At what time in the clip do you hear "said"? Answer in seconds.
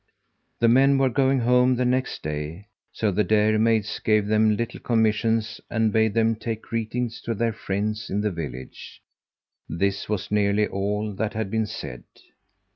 11.67-12.03